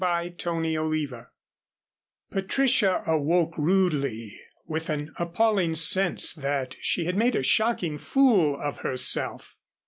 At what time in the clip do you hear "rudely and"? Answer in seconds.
3.55-4.39